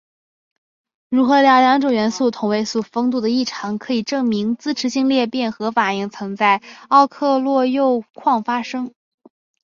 [1.11, 8.95] 钕和钌两种元素同位素丰度的异常可以证明自持性裂变核反应曾在奥克洛铀矿发生。